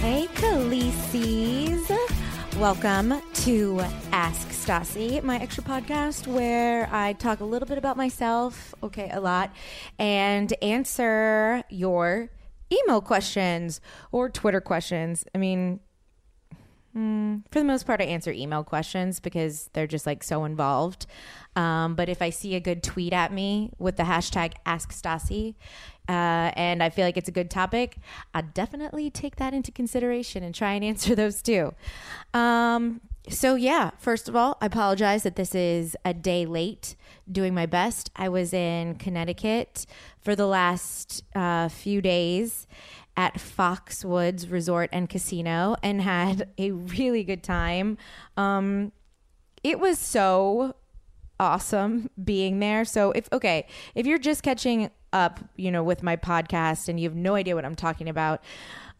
[0.00, 1.90] Hey, Khaleesi's.
[2.58, 3.80] Welcome to
[4.12, 9.20] Ask Stassi, my extra podcast where I talk a little bit about myself, okay, a
[9.20, 9.52] lot,
[9.98, 12.30] and answer your
[12.72, 15.26] email questions or Twitter questions.
[15.34, 15.80] I mean,
[16.96, 21.06] mm, for the most part, I answer email questions because they're just like so involved.
[21.56, 25.54] Um, but if I see a good tweet at me with the hashtag Ask Stassi,
[26.08, 27.98] uh, and I feel like it's a good topic,
[28.34, 31.74] I definitely take that into consideration and try and answer those too.
[32.34, 36.96] Um, so, yeah, first of all, I apologize that this is a day late
[37.30, 38.10] doing my best.
[38.16, 39.86] I was in Connecticut
[40.20, 42.66] for the last uh, few days
[43.20, 47.98] at Foxwoods Resort and Casino and had a really good time.
[48.38, 48.92] Um,
[49.62, 50.74] it was so
[51.38, 52.86] awesome being there.
[52.86, 57.10] So if okay, if you're just catching up, you know, with my podcast and you
[57.10, 58.42] have no idea what I'm talking about,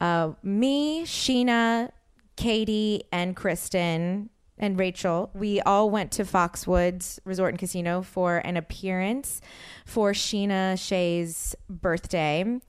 [0.03, 1.91] uh, me, Scheana,
[2.37, 4.29] Katie, and Kristen
[4.59, 9.41] and Rachel, we all went to Foxwoods Resort and Casino for an appearance
[9.87, 12.61] for Scheana Shay's birthday.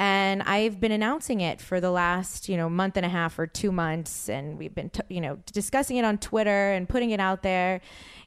[0.00, 3.46] And I've been announcing it for the last, you know, month and a half or
[3.46, 4.30] two months.
[4.30, 7.82] And we've been, t- you know, discussing it on Twitter and putting it out there.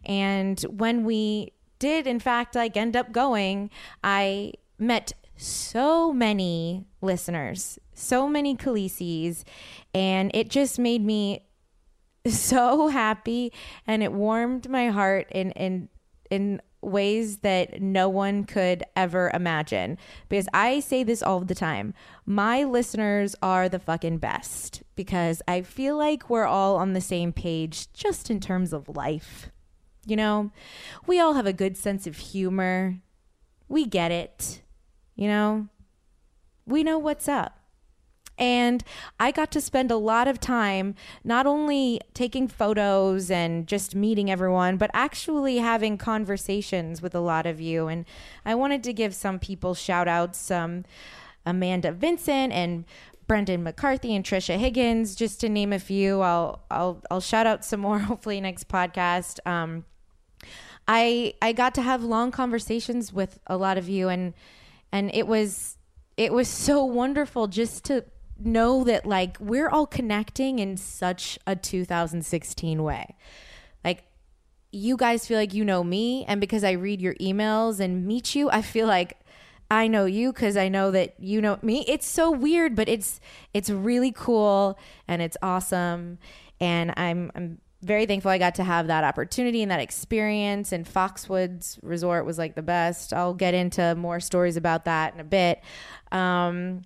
[0.05, 3.71] And when we did, in fact, like end up going,
[4.03, 9.43] I met so many listeners, so many Khaleesi's,
[9.95, 11.47] and it just made me
[12.27, 13.51] so happy
[13.87, 15.89] and it warmed my heart in in
[16.29, 19.97] in ways that no one could ever imagine
[20.29, 21.93] because I say this all the time.
[22.25, 27.31] My listeners are the fucking best because I feel like we're all on the same
[27.31, 29.49] page just in terms of life.
[30.05, 30.51] You know,
[31.07, 32.99] we all have a good sense of humor.
[33.69, 34.61] We get it.
[35.15, 35.67] You know,
[36.65, 37.59] we know what's up.
[38.37, 38.83] And
[39.19, 44.31] I got to spend a lot of time not only taking photos and just meeting
[44.31, 47.87] everyone, but actually having conversations with a lot of you.
[47.87, 48.05] And
[48.45, 50.85] I wanted to give some people shout outs um,
[51.45, 52.85] Amanda Vincent and
[53.27, 56.21] Brendan McCarthy and Trisha Higgins, just to name a few.
[56.21, 59.39] I'll I'll I'll shout out some more hopefully next podcast.
[59.45, 59.85] Um,
[60.87, 64.33] I I got to have long conversations with a lot of you and
[64.91, 65.77] and it was
[66.17, 68.03] it was so wonderful just to
[68.39, 73.15] know that like we're all connecting in such a 2016 way.
[73.83, 74.03] Like
[74.71, 78.35] you guys feel like you know me and because I read your emails and meet
[78.35, 79.19] you, I feel like
[79.71, 81.85] I know you cuz I know that you know me.
[81.87, 83.19] It's so weird, but it's
[83.53, 84.77] it's really cool
[85.07, 86.19] and it's awesome
[86.59, 90.71] and I'm I'm very thankful I got to have that opportunity and that experience.
[90.71, 93.13] And Foxwoods Resort was like the best.
[93.13, 95.61] I'll get into more stories about that in a bit.
[96.11, 96.83] Um,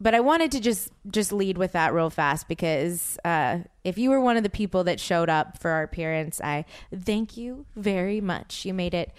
[0.00, 4.10] but I wanted to just just lead with that real fast because uh, if you
[4.10, 6.64] were one of the people that showed up for our appearance, I
[6.94, 8.64] thank you very much.
[8.64, 9.12] You made it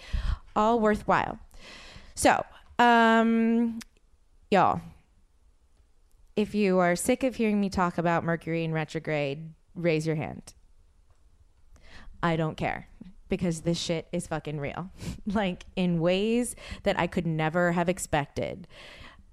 [0.54, 1.38] all worthwhile.
[2.14, 2.44] So,
[2.78, 3.78] um,
[4.50, 4.80] y'all,
[6.36, 10.54] if you are sick of hearing me talk about Mercury in retrograde, raise your hand.
[12.22, 12.88] I don't care
[13.28, 14.90] because this shit is fucking real.
[15.26, 18.68] like in ways that I could never have expected.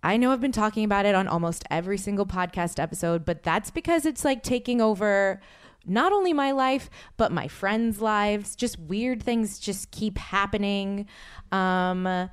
[0.03, 3.71] I know I've been talking about it on almost every single podcast episode, but that's
[3.71, 5.41] because it's like taking over
[5.85, 8.55] not only my life, but my friends' lives.
[8.55, 11.07] Just weird things just keep happening.
[11.51, 12.29] Um,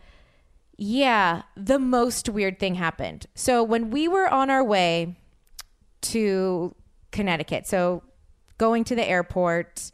[0.76, 3.26] Yeah, the most weird thing happened.
[3.34, 5.14] So when we were on our way
[6.02, 6.74] to
[7.12, 8.02] Connecticut, so
[8.56, 9.92] going to the airport,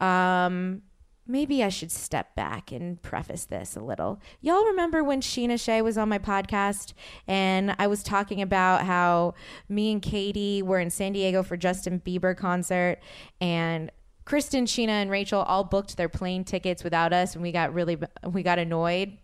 [0.00, 0.82] um,
[1.26, 4.20] maybe I should step back and preface this a little.
[4.40, 6.92] Y'all remember when Scheana Shay was on my podcast
[7.26, 9.34] and I was talking about how
[9.68, 12.98] me and Katie were in San Diego for Justin Bieber concert
[13.40, 13.90] and
[14.24, 17.98] Kristen, Scheana, and Rachel all booked their plane tickets without us and we got really
[18.30, 19.18] we got annoyed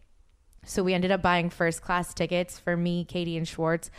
[0.64, 3.90] so we ended up buying first class tickets for me, Katie, and Schwartz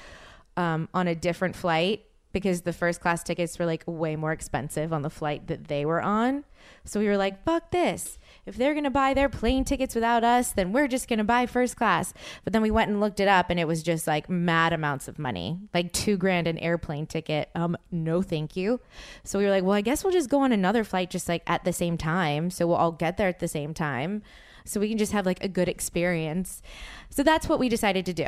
[0.58, 4.94] um, on a different flight because the first class tickets were like way more expensive
[4.94, 6.46] on the flight that they were on.
[6.86, 8.18] So we were like, fuck this.
[8.46, 11.24] If they're going to buy their plane tickets without us, then we're just going to
[11.24, 12.14] buy first class.
[12.44, 15.08] But then we went and looked it up and it was just like mad amounts
[15.08, 17.50] of money, like two grand an airplane ticket.
[17.56, 18.80] Um, no, thank you.
[19.24, 21.44] So we were like, well, I guess we'll just go on another flight just like
[21.48, 22.50] at the same time.
[22.50, 24.24] So we'll all get there at the same time
[24.66, 26.62] so we can just have like a good experience.
[27.10, 28.28] So that's what we decided to do.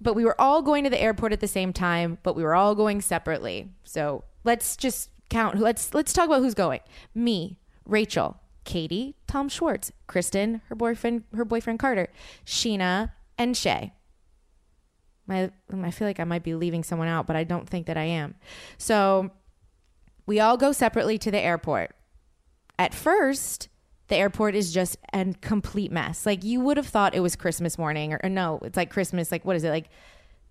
[0.00, 2.54] But we were all going to the airport at the same time, but we were
[2.54, 3.70] all going separately.
[3.84, 5.58] So let's just count.
[5.58, 6.80] Let's let's talk about who's going.
[7.14, 12.08] Me, Rachel, Katie, Tom Schwartz, Kristen, her boyfriend, her boyfriend Carter,
[12.44, 13.92] Scheana, and Shay.
[15.28, 17.96] I, I feel like I might be leaving someone out, but I don't think that
[17.96, 18.36] I am.
[18.78, 19.30] So
[20.26, 21.92] we all go separately to the airport.
[22.78, 23.68] At first,
[24.08, 26.26] the airport is just a complete mess.
[26.26, 29.32] Like you would have thought it was Christmas morning or, or, no, it's like Christmas,
[29.32, 29.88] like what is it, like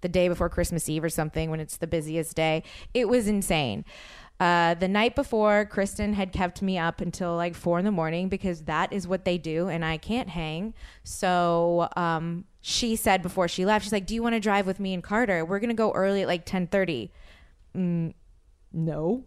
[0.01, 2.63] the day before Christmas Eve or something when it's the busiest day.
[2.93, 3.85] It was insane.
[4.37, 8.27] Uh, the night before, Kristen had kept me up until like four in the morning
[8.27, 10.73] because that is what they do, and I can't hang.
[11.05, 14.77] So um, she said before she left, she's like, "Do you want to drive with
[14.77, 15.45] me and Carter?
[15.45, 17.11] We're gonna go early at like ten 30.
[17.77, 18.13] Mm,
[18.73, 19.23] no,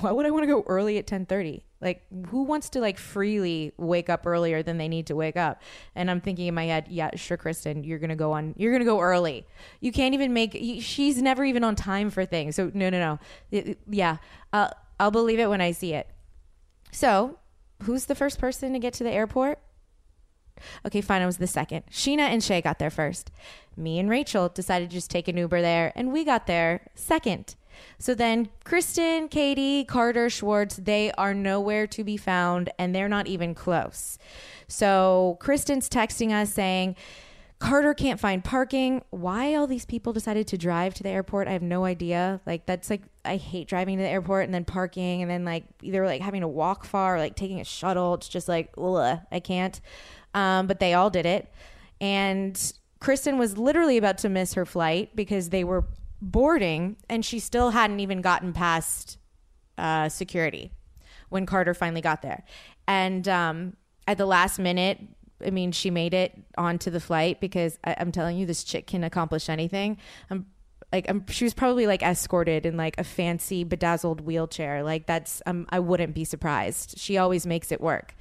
[0.00, 1.62] why would I want to go early at 10:30?
[1.86, 5.62] Like who wants to like freely wake up earlier than they need to wake up?
[5.94, 8.84] And I'm thinking in my head, yeah, sure Kristen, you're to go on you're to
[8.84, 9.46] go early.
[9.80, 10.52] You can't even make
[10.82, 12.56] she's never even on time for things.
[12.56, 13.18] So no, no,
[13.52, 13.70] no.
[13.88, 14.18] Yeah.
[14.98, 16.08] I'll believe it when I see it.
[16.90, 17.38] So,
[17.82, 19.58] who's the first person to get to the airport?
[20.86, 21.20] Okay, fine.
[21.20, 21.84] I was the second.
[21.90, 23.30] Scheana and Shay got there first.
[23.76, 27.54] Me and Rachel decided to just take an Uber there, and we got there second.
[27.98, 33.26] So then Kristen, Katie, Carter, Schwartz, they are nowhere to be found and they're not
[33.26, 34.18] even close.
[34.68, 36.96] So Kristen's texting us saying,
[37.58, 39.02] Carter can't find parking.
[39.10, 42.40] Why all these people decided to drive to the airport, I have no idea.
[42.44, 45.64] Like that's like I hate driving to the airport and then parking and then like
[45.82, 48.14] either like having to walk far or like taking a shuttle.
[48.14, 49.80] It's just like ugh, I can't.
[50.34, 51.50] Um, but they all did it,
[51.98, 55.86] and Kristen was literally about to miss her flight because they were
[56.30, 59.18] boarding, and she still hadn't even gotten past
[59.78, 60.72] uh, security
[61.28, 62.44] when Carter finally got there.
[62.86, 63.76] And um,
[64.06, 65.00] at the last minute,
[65.44, 68.86] I mean, she made it onto the flight because I, am telling you, this chick
[68.86, 69.98] can accomplish anything.
[70.30, 70.46] I'm
[70.92, 74.82] like, I'm, she was probably like escorted in like a fancy bedazzled wheelchair.
[74.82, 76.98] Like that's, um, I wouldn't be surprised.
[76.98, 78.14] She always makes it work.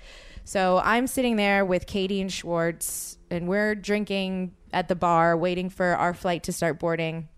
[0.44, 5.69] So I'm sitting there with Katie and Schwartz, and we're drinking at the bar, waiting
[5.69, 7.30] for our flight to start boarding.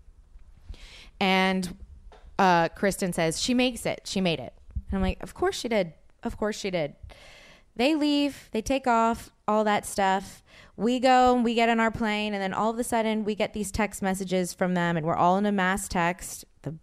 [1.20, 1.76] And
[2.38, 4.02] uh, Kristen says, She makes it.
[4.04, 4.52] She made it.
[4.74, 5.92] And I'm like, Of course she did.
[6.22, 6.94] Of course she did.
[7.76, 10.42] They leave, they take off, all that stuff.
[10.76, 13.36] We go and we get on our plane, and then all of a sudden we
[13.36, 16.74] get these text messages from them, and we're all in a mass text, the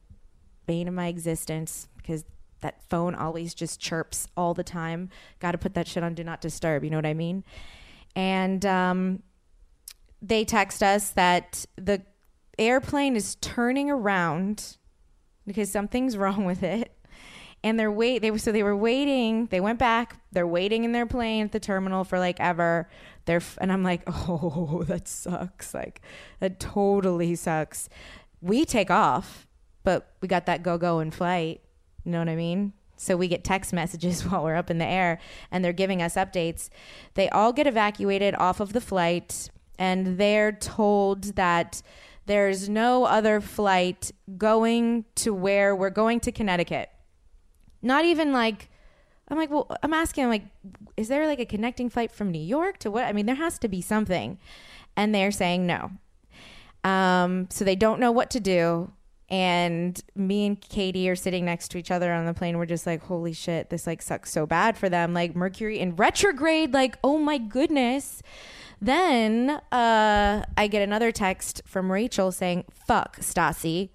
[0.65, 2.23] bane of my existence, because
[2.61, 5.09] that phone always just chirps all the time.
[5.39, 7.43] Got to put that shit on do not disturb, you know what I mean?
[8.15, 9.21] And um,
[10.21, 12.01] they text us that the
[12.59, 14.77] airplane is turning around
[15.45, 16.91] because something's wrong with it.
[17.63, 19.47] And they're wait they were so they were waiting.
[19.47, 20.17] They went back.
[20.31, 22.87] They're waiting in their plane at the terminal for like ever.
[23.25, 25.73] They're and I'm like, "Oh, that sucks.
[25.73, 26.01] Like
[26.39, 27.89] that totally sucks."
[28.39, 29.47] We take off,
[29.83, 31.61] but we got that Gogo in flight.
[32.03, 32.73] You know what I mean?
[32.97, 35.19] So we get text messages while we're up in the air
[35.51, 36.69] and they're giving us updates.
[37.15, 41.81] They all get evacuated off of the flight and they're told that
[42.25, 46.89] there's no other flight going to where we're going to Connecticut.
[47.81, 48.69] Not even like,
[49.27, 50.45] I'm like, well, I'm asking, I'm like,
[50.97, 53.05] is there like a connecting flight from New York to what?
[53.05, 54.37] I mean, there has to be something.
[54.97, 55.91] And they're saying no.
[56.83, 58.91] Um, so they don't know what to do.
[59.27, 62.57] And me and Katie are sitting next to each other on the plane.
[62.57, 65.13] We're just like, holy shit, this like sucks so bad for them.
[65.13, 68.21] Like Mercury in retrograde, like, oh my goodness.
[68.81, 73.89] Then uh, I get another text from Rachel saying, fuck, Stassi.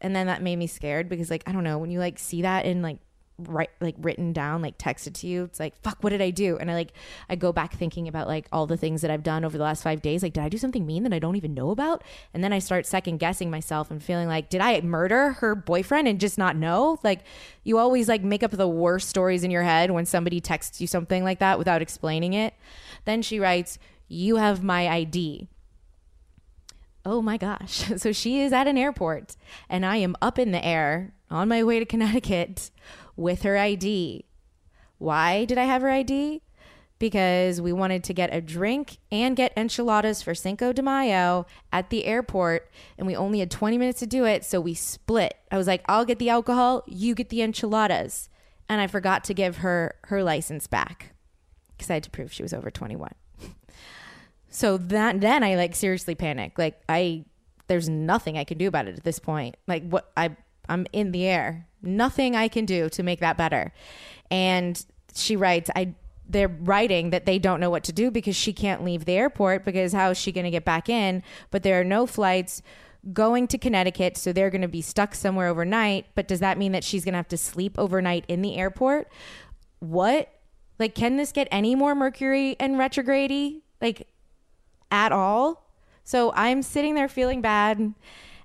[0.00, 2.42] And then that made me scared because, like, I don't know, when you like see
[2.42, 2.98] that in like
[3.38, 6.56] write like written down like texted to you it's like fuck what did i do?
[6.56, 6.92] And i like
[7.28, 9.82] i go back thinking about like all the things that i've done over the last
[9.82, 10.22] five days.
[10.22, 12.04] Like did i do something mean that i don't even know about?
[12.32, 16.06] And then i start second guessing myself and feeling like did i murder her boyfriend
[16.06, 17.00] and just not know?
[17.02, 17.24] Like
[17.64, 20.86] you always like make up the worst stories in your head when somebody texts you
[20.86, 22.54] something like that without explaining it.
[23.04, 23.78] Then she writes
[24.14, 25.48] you have my id
[27.04, 27.90] oh my gosh.
[27.98, 29.36] So she is at an airport
[29.68, 32.70] and I am up in the air on my way to Connecticut
[33.16, 34.24] with her ID.
[34.98, 36.42] Why did I have her ID?
[36.98, 41.90] Because we wanted to get a drink and get enchiladas for Cinco de Mayo at
[41.90, 45.34] the airport, and we only had 20 minutes to do it, so we split.
[45.50, 48.30] I was like, I'll get the alcohol, you get the enchiladas.
[48.68, 51.14] And I forgot to give her her license back
[51.76, 53.10] because I had to prove she was over 21.
[54.54, 56.56] So that then I like seriously panic.
[56.56, 57.24] Like I
[57.66, 59.56] there's nothing I can do about it at this point.
[59.66, 60.36] Like what I
[60.68, 61.66] I'm in the air.
[61.82, 63.72] Nothing I can do to make that better.
[64.30, 64.82] And
[65.12, 65.94] she writes, I
[66.26, 69.64] they're writing that they don't know what to do because she can't leave the airport
[69.64, 71.22] because how is she going to get back in?
[71.50, 72.62] But there are no flights
[73.12, 76.06] going to Connecticut, so they're going to be stuck somewhere overnight.
[76.14, 79.08] But does that mean that she's going to have to sleep overnight in the airport?
[79.80, 80.30] What?
[80.78, 83.60] Like, can this get any more Mercury and retrograde?
[83.82, 84.08] Like,
[84.90, 85.70] at all.
[86.04, 87.94] So I'm sitting there feeling bad.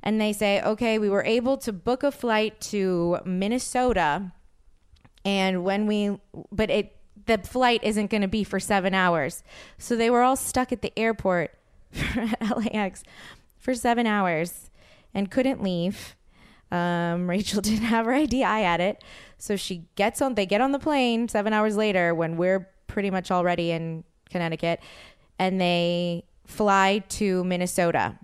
[0.01, 4.31] And they say, okay, we were able to book a flight to Minnesota.
[5.25, 6.17] And when we,
[6.51, 9.43] but it, the flight isn't going to be for seven hours.
[9.77, 11.53] So they were all stuck at the airport
[12.73, 13.03] LAX
[13.57, 14.69] for seven hours
[15.13, 16.15] and couldn't leave.
[16.71, 18.43] Um, Rachel didn't have her ID.
[18.43, 19.03] I had it.
[19.37, 23.11] So she gets on, they get on the plane seven hours later when we're pretty
[23.11, 24.79] much already in Connecticut
[25.37, 28.17] and they fly to Minnesota.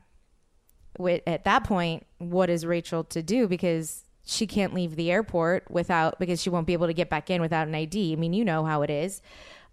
[1.27, 3.47] At that point, what is Rachel to do?
[3.47, 7.29] Because she can't leave the airport without, because she won't be able to get back
[7.29, 8.13] in without an ID.
[8.13, 9.21] I mean, you know how it is.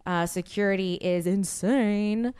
[0.04, 2.34] Uh, security is insane.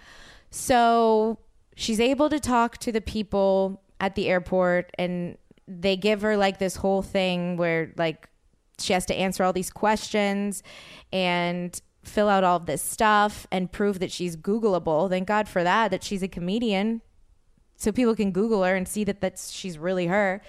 [0.50, 1.38] So
[1.76, 6.58] she's able to talk to the people at the airport and they give her like
[6.58, 8.28] this whole thing where like
[8.78, 10.62] she has to answer all these questions
[11.12, 15.08] and fill out all this stuff and prove that she's Googleable.
[15.08, 17.02] Thank God for that, that she's a comedian.
[17.76, 20.42] So people can Google her and see that that's she's really her.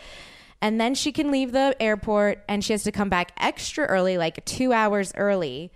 [0.62, 4.18] And then she can leave the airport and she has to come back extra early,
[4.18, 5.72] like two hours early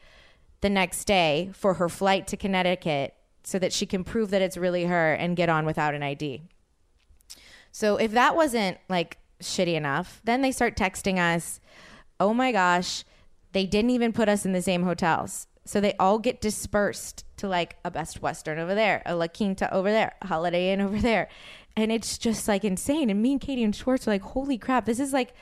[0.62, 4.57] the next day for her flight to Connecticut so that she can prove that it's
[4.57, 6.41] really her and get on without an ID.
[7.72, 11.60] So if that wasn't like shitty enough, then they start texting us,
[12.19, 13.03] oh my gosh,
[13.51, 15.48] they didn't even put us in the same hotels.
[15.67, 19.71] So they all get dispersed to like a Best Western over there, a La Quinta
[19.74, 21.27] over there, a Holiday Inn over there.
[21.75, 23.09] And it's just like insane.
[23.09, 25.33] And me and Katie and Schwartz are like, holy crap, this is like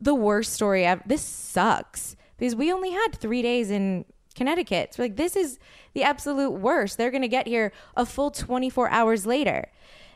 [0.00, 1.02] the worst story ever.
[1.06, 4.94] This sucks because we only had three days in Connecticut.
[4.94, 5.58] So like, this is
[5.92, 6.98] the absolute worst.
[6.98, 9.70] They're going to get here a full 24 hours later.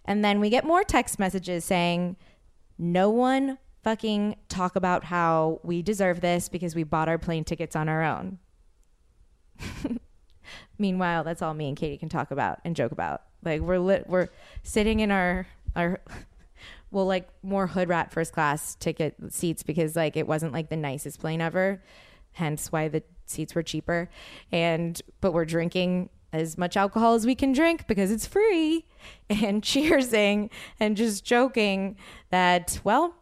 [0.04, 2.16] And then we get more text messages saying,
[2.78, 7.76] no one fucking talk about how we deserve this because we bought our plane tickets
[7.76, 8.38] on our own.
[10.78, 13.22] Meanwhile, that's all me and Katie can talk about and joke about.
[13.44, 14.28] Like we're lit, we're
[14.62, 15.46] sitting in our
[15.76, 16.00] our
[16.90, 20.76] well like more hood rat first class ticket seats because like it wasn't like the
[20.76, 21.82] nicest plane ever,
[22.32, 24.08] hence why the seats were cheaper.
[24.52, 28.84] And but we're drinking as much alcohol as we can drink because it's free
[29.30, 31.96] and cheersing and just joking
[32.30, 33.14] that well,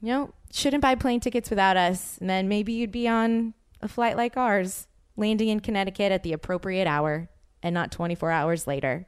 [0.00, 3.88] you know, shouldn't buy plane tickets without us and then maybe you'd be on a
[3.88, 4.86] flight like ours
[5.20, 7.30] landing in Connecticut at the appropriate hour
[7.62, 9.06] and not 24 hours later.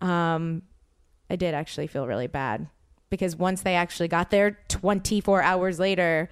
[0.00, 0.62] Um,
[1.30, 2.68] I did actually feel really bad
[3.10, 6.28] because once they actually got there 24 hours later,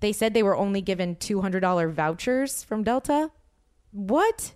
[0.00, 3.30] they said they were only given $200 vouchers from Delta.
[3.90, 4.54] What?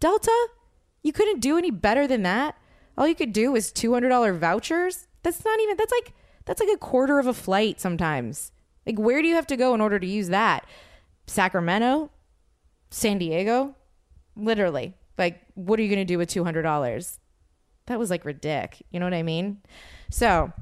[0.00, 0.48] Delta?
[1.02, 2.56] You couldn't do any better than that?
[2.98, 5.06] All you could do was $200 vouchers?
[5.22, 6.14] That's not even, that's like,
[6.44, 8.52] that's like a quarter of a flight sometimes.
[8.86, 10.66] Like, where do you have to go in order to use that?
[11.26, 12.10] Sacramento?
[12.90, 13.74] San Diego,
[14.36, 14.94] literally.
[15.18, 17.18] Like, what are you going to do with $200?
[17.86, 18.82] That was like ridiculous.
[18.90, 19.58] You know what I mean?
[20.10, 20.52] So,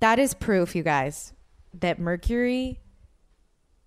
[0.00, 1.32] that is proof, you guys,
[1.74, 2.80] that Mercury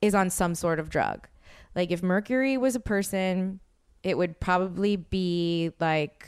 [0.02, 1.28] is on some sort of drug.
[1.76, 3.60] Like, if Mercury was a person,
[4.04, 6.28] it would probably be like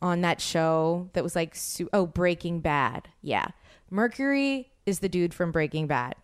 [0.00, 1.56] on that show that was like,
[1.92, 3.08] oh, Breaking Bad.
[3.22, 3.46] Yeah.
[3.90, 6.16] Mercury is the dude from Breaking Bad.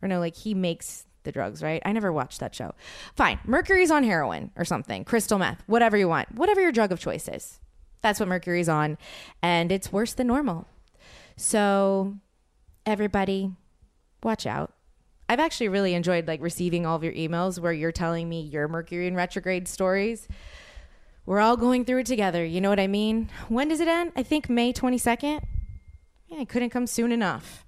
[0.00, 1.82] Or no, like he makes the drugs, right?
[1.84, 2.74] I never watched that show.
[3.14, 3.40] Fine.
[3.44, 7.28] Mercury's on heroin or something, crystal meth, whatever you want, whatever your drug of choice
[7.28, 7.60] is.
[8.00, 8.96] That's what Mercury's on.
[9.42, 10.66] And it's worse than normal.
[11.36, 12.16] So,
[12.86, 13.52] everybody,
[14.22, 14.72] watch out.
[15.28, 18.68] I've actually really enjoyed like receiving all of your emails where you're telling me your
[18.68, 20.28] Mercury in retrograde stories.
[21.26, 22.44] We're all going through it together.
[22.44, 23.28] You know what I mean?
[23.48, 24.12] When does it end?
[24.14, 25.42] I think May 22nd.
[26.28, 27.65] Yeah, it couldn't come soon enough.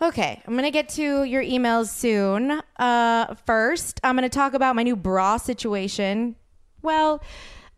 [0.00, 2.62] Okay, I'm gonna get to your emails soon.
[2.78, 6.36] Uh, first, I'm gonna talk about my new bra situation.
[6.82, 7.20] Well,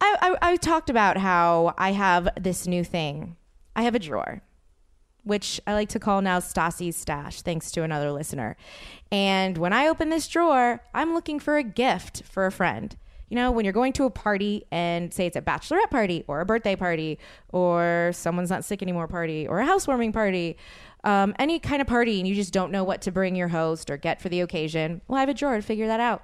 [0.02, 3.36] I, I, I talked about how I have this new thing.
[3.74, 4.42] I have a drawer,
[5.24, 8.56] which I like to call now Stassi's stash, thanks to another listener.
[9.10, 12.94] And when I open this drawer, I'm looking for a gift for a friend.
[13.30, 16.40] You know, when you're going to a party and say it's a bachelorette party or
[16.40, 17.18] a birthday party
[17.50, 20.56] or someone's not sick anymore party or a housewarming party,
[21.04, 23.90] um, any kind of party, and you just don't know what to bring your host
[23.90, 26.22] or get for the occasion, well, I have a drawer to figure that out.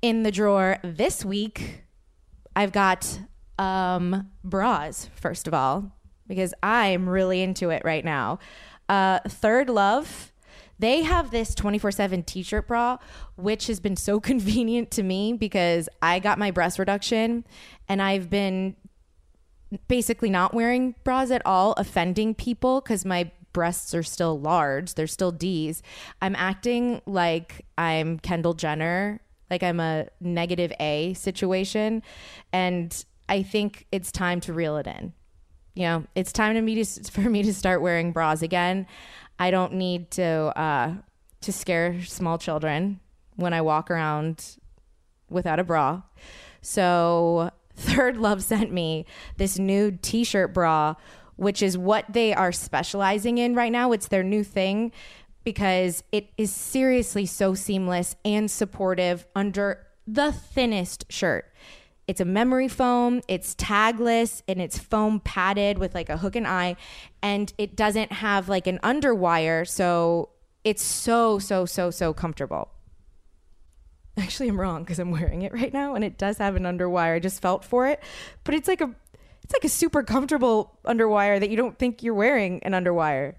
[0.00, 1.82] In the drawer this week,
[2.54, 3.20] I've got
[3.58, 5.92] um, bras, first of all,
[6.26, 8.38] because I'm really into it right now.
[8.88, 10.32] Uh, Third Love,
[10.78, 12.98] they have this 24 7 t shirt bra,
[13.36, 17.44] which has been so convenient to me because I got my breast reduction
[17.88, 18.76] and I've been
[19.86, 24.94] basically not wearing bras at all, offending people because my breasts are still large.
[24.94, 25.82] They're still D's.
[26.22, 29.20] I'm acting like I'm Kendall Jenner,
[29.50, 32.02] like I'm a negative A situation.
[32.52, 35.12] And I think it's time to reel it in.
[35.74, 38.86] You know, it's time to me to, for me to start wearing bras again.
[39.38, 40.94] I don't need to uh,
[41.40, 43.00] to scare small children
[43.36, 44.56] when I walk around
[45.30, 46.02] without a bra.
[46.62, 49.06] So Third Love sent me
[49.36, 50.96] this nude t-shirt bra,
[51.36, 53.92] which is what they are specializing in right now.
[53.92, 54.90] It's their new thing
[55.44, 61.52] because it is seriously so seamless and supportive under the thinnest shirt.
[62.08, 66.48] It's a memory foam, it's tagless, and it's foam padded with like a hook and
[66.48, 66.76] eye,
[67.22, 70.30] and it doesn't have like an underwire, so
[70.64, 72.70] it's so, so, so, so comfortable.
[74.22, 77.14] Actually, I'm wrong because I'm wearing it right now, and it does have an underwire.
[77.14, 78.02] I just felt for it,
[78.42, 78.92] but it's like a
[79.44, 83.36] it's like a super comfortable underwire that you don't think you're wearing an underwire.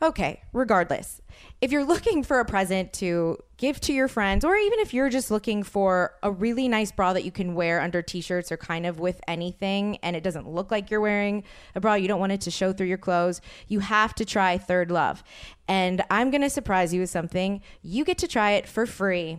[0.00, 1.20] Okay, regardless,
[1.60, 5.08] if you're looking for a present to give to your friends, or even if you're
[5.08, 8.56] just looking for a really nice bra that you can wear under t shirts or
[8.56, 11.42] kind of with anything, and it doesn't look like you're wearing
[11.74, 14.58] a bra, you don't want it to show through your clothes, you have to try
[14.58, 15.24] Third Love.
[15.66, 17.62] And I'm to surprise you with something.
[17.82, 19.38] You get to try it for free.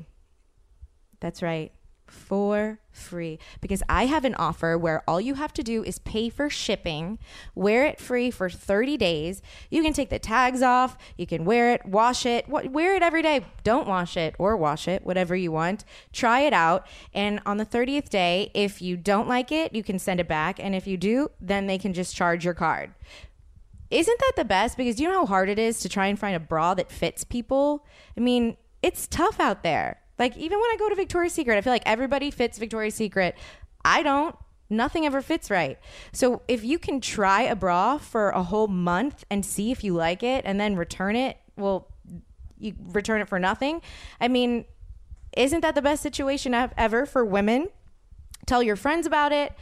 [1.20, 1.72] That's right
[2.08, 6.30] for free because I have an offer where all you have to do is pay
[6.30, 7.20] for shipping,
[7.54, 9.42] wear it free for 30 days.
[9.70, 13.22] You can take the tags off, you can wear it, wash it, wear it every
[13.22, 13.46] day.
[13.64, 15.84] Don't wash it or wash it, whatever you want.
[16.14, 16.88] Try it out.
[17.14, 20.60] And on the 30th day, if you don't like it, you can send it back.
[20.60, 22.94] And if you do, then they can just charge your card.
[23.92, 24.78] Isn't that the best?
[24.78, 27.24] Because you know how hard it is to try and find a bra that fits
[27.24, 27.86] people?
[28.18, 30.02] I mean, it's tough out there.
[30.18, 33.36] Like even when I go to Victoria's Secret, I feel like everybody fits Victoria's Secret.
[33.84, 34.36] I don't.
[34.70, 35.78] Nothing ever fits right.
[36.12, 39.94] So if you can try a bra for a whole month and see if you
[39.94, 41.88] like it and then return it, well,
[42.58, 43.82] you return it for nothing.
[44.20, 44.66] I mean,
[45.38, 47.68] isn't that the best situation ever for women?
[48.48, 49.54] Tell your friends about it.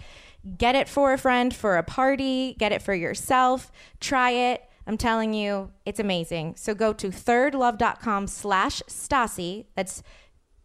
[0.57, 2.55] Get it for a friend for a party.
[2.57, 3.71] Get it for yourself.
[3.99, 4.63] Try it.
[4.85, 6.55] I'm telling you, it's amazing.
[6.57, 9.65] So go to thirdlove.com slash Stassi.
[9.75, 10.03] That's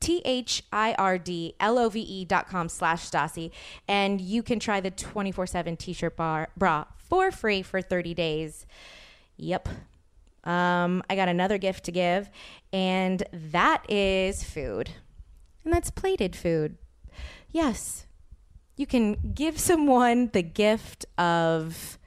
[0.00, 3.50] T H I R D L O V E dot com slash Stassi.
[3.86, 8.66] And you can try the 24 7 t shirt bra for free for 30 days.
[9.36, 9.68] Yep.
[10.44, 12.30] Um, I got another gift to give,
[12.72, 14.90] and that is food.
[15.64, 16.78] And that's plated food.
[17.50, 18.06] Yes.
[18.76, 21.98] You can give someone the gift of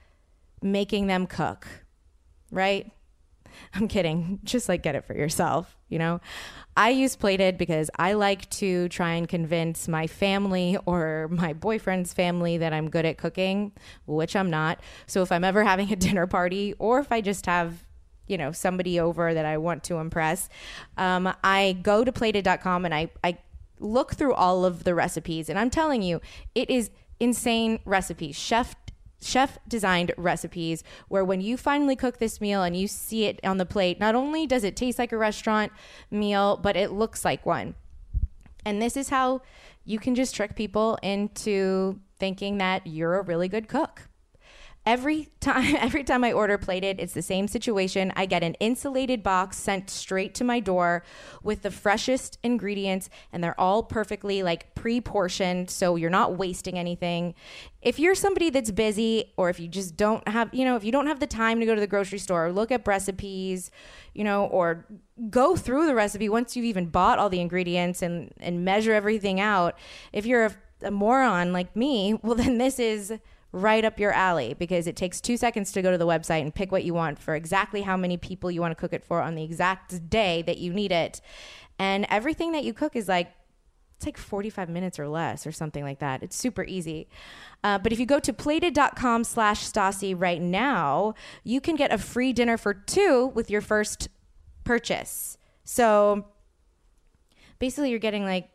[0.61, 1.67] making them cook,
[2.49, 2.91] right?
[3.73, 4.39] I'm kidding.
[4.43, 6.21] Just like get it for yourself, you know?
[6.77, 12.13] I use plated because I like to try and convince my family or my boyfriend's
[12.13, 13.73] family that I'm good at cooking,
[14.05, 14.79] which I'm not.
[15.05, 17.83] So if I'm ever having a dinner party or if I just have
[18.27, 20.47] you know somebody over that I want to impress,
[20.97, 23.37] um, I go to plated.com and I, I
[23.79, 26.21] look through all of the recipes and I'm telling you,
[26.55, 28.35] it is insane recipes.
[28.35, 28.75] Chef
[29.21, 33.57] chef designed recipes where when you finally cook this meal and you see it on
[33.57, 35.71] the plate, not only does it taste like a restaurant
[36.09, 37.75] meal, but it looks like one.
[38.65, 39.41] And this is how
[39.85, 44.07] you can just trick people into thinking that you're a really good cook.
[44.83, 48.11] Every time every time I order plated, it's the same situation.
[48.15, 51.03] I get an insulated box sent straight to my door
[51.43, 57.35] with the freshest ingredients and they're all perfectly like pre-portioned so you're not wasting anything.
[57.81, 60.91] If you're somebody that's busy or if you just don't have, you know, if you
[60.91, 63.69] don't have the time to go to the grocery store, look up recipes,
[64.13, 64.85] you know, or
[65.29, 69.39] go through the recipe once you've even bought all the ingredients and and measure everything
[69.39, 69.77] out.
[70.11, 73.13] If you're a, a moron like me, well then this is
[73.51, 76.55] right up your alley because it takes two seconds to go to the website and
[76.55, 79.21] pick what you want for exactly how many people you want to cook it for
[79.21, 81.21] on the exact day that you need it.
[81.77, 83.31] And everything that you cook is like,
[83.97, 86.23] it's like 45 minutes or less or something like that.
[86.23, 87.07] It's super easy.
[87.63, 91.97] Uh, but if you go to plated.com slash Stassi right now, you can get a
[91.97, 94.07] free dinner for two with your first
[94.63, 95.37] purchase.
[95.63, 96.25] So
[97.59, 98.49] basically, you're getting like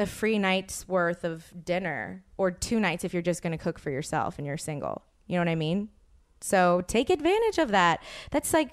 [0.00, 3.78] a free night's worth of dinner or two nights if you're just going to cook
[3.78, 5.02] for yourself and you're single.
[5.26, 5.90] You know what I mean?
[6.40, 8.02] So take advantage of that.
[8.30, 8.70] That's like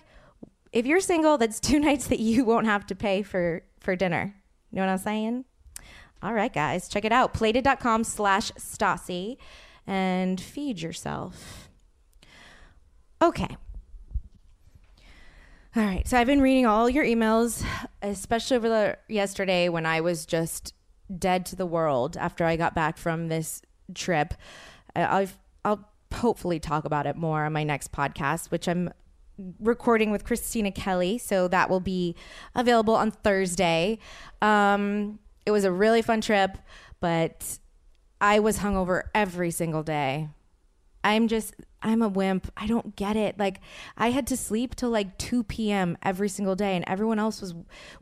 [0.72, 4.34] if you're single, that's two nights that you won't have to pay for for dinner.
[4.72, 5.46] You know what I'm saying?
[6.24, 7.34] All right, guys, check it out.
[7.34, 9.38] Plated.com slash Stassi
[9.86, 11.70] and feed yourself.
[13.22, 13.56] Okay.
[15.76, 16.08] All right.
[16.08, 17.64] So I've been reading all your emails,
[18.02, 20.74] especially over the yesterday when I was just
[21.16, 23.62] dead to the world after I got back from this
[23.94, 24.34] trip.
[24.96, 28.92] I've, I'll hopefully talk about it more on my next podcast, which I'm
[29.60, 31.18] recording with Christina Kelly.
[31.18, 32.16] So that will be
[32.56, 34.00] available on Thursday.
[34.42, 36.58] Um, it was a really fun trip,
[37.00, 37.60] but
[38.20, 40.30] I was hungover every single day.
[41.04, 42.52] I'm just, I'm a wimp.
[42.58, 43.38] I don't get it.
[43.38, 43.62] Like
[43.98, 45.98] I had to sleep till like 2 p.m.
[46.04, 47.54] every single day, and everyone else was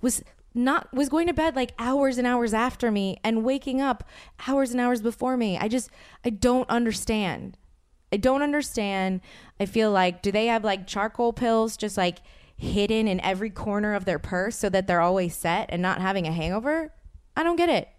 [0.01, 0.23] was
[0.55, 4.03] not was going to bed like hours and hours after me and waking up
[4.47, 5.57] hours and hours before me.
[5.57, 5.89] I just
[6.23, 7.57] I don't understand.
[8.11, 9.21] I don't understand.
[9.59, 12.19] I feel like do they have like charcoal pills just like
[12.55, 16.25] hidden in every corner of their purse so that they're always set and not having
[16.27, 16.93] a hangover?
[17.35, 17.89] I don't get it.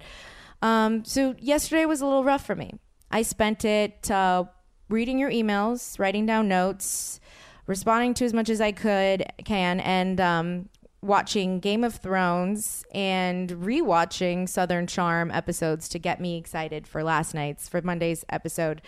[0.63, 2.75] Um, so yesterday was a little rough for me.
[3.11, 4.45] I spent it uh,
[4.89, 7.21] reading your emails, writing down notes,
[7.67, 10.69] responding to as much as I could can, and um,
[11.07, 17.35] watching Game of Thrones and rewatching Southern Charm episodes to get me excited for last
[17.35, 18.83] night's for Monday's episode.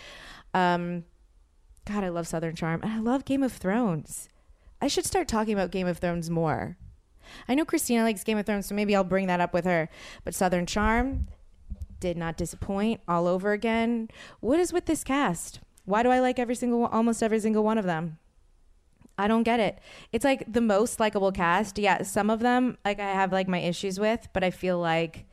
[0.53, 1.05] Um,
[1.85, 4.29] God, I love Southern Charm and I love Game of Thrones.
[4.81, 6.77] I should start talking about Game of Thrones more.
[7.47, 9.89] I know Christina likes Game of Thrones, so maybe I'll bring that up with her.
[10.23, 11.27] But Southern Charm
[11.99, 14.09] did not disappoint all over again.
[14.39, 15.59] What is with this cast?
[15.85, 18.17] Why do I like every single, almost every single one of them?
[19.19, 19.79] I don't get it.
[20.13, 21.77] It's like the most likable cast.
[21.77, 25.25] Yeah, some of them like I have like my issues with, but I feel like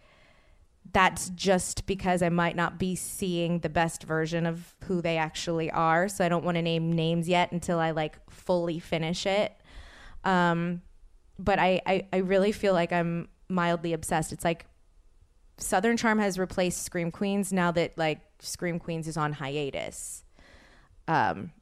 [0.92, 5.70] that's just because I might not be seeing the best version of who they actually
[5.70, 6.08] are.
[6.08, 9.52] So I don't want to name names yet until I like fully finish it.
[10.24, 10.82] Um,
[11.38, 14.32] but I, I, I really feel like I'm mildly obsessed.
[14.32, 14.66] It's like
[15.58, 20.24] Southern Charm has replaced Scream Queens now that like Scream Queens is on hiatus.
[21.06, 21.52] Um,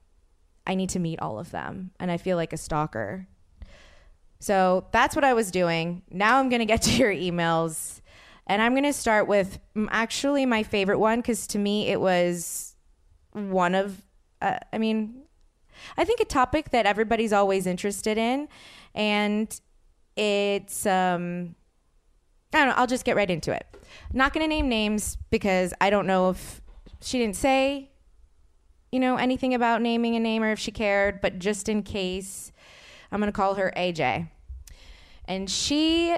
[0.66, 1.90] I need to meet all of them.
[2.00, 3.27] And I feel like a stalker.
[4.40, 6.03] So that's what I was doing.
[6.11, 8.00] Now I'm going to get to your emails.
[8.46, 12.77] And I'm going to start with actually my favorite one because to me it was
[13.33, 14.03] one of,
[14.42, 15.22] uh, I mean,
[15.96, 18.48] I think a topic that everybody's always interested in.
[18.94, 19.59] And
[20.16, 21.57] it's, um,
[22.53, 23.66] I don't know, I'll just get right into it.
[24.12, 26.61] Not going to name names because I don't know if
[27.00, 27.90] she didn't say
[28.94, 32.52] you know, anything about naming a name or if she cared, but just in case,
[33.11, 34.28] I'm going to call her AJ.
[35.24, 36.16] And she,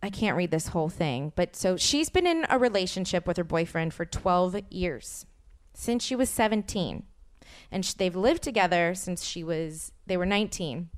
[0.00, 3.42] I can't read this whole thing, but so she's been in a relationship with her
[3.42, 5.26] boyfriend for 12 years
[5.74, 7.02] since she was 17.
[7.72, 10.90] And they've lived together since she was, they were 19.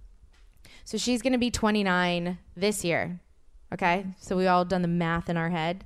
[0.84, 3.18] So she's going to be 29 this year.
[3.72, 4.04] Okay.
[4.20, 5.84] So we all done the math in our head.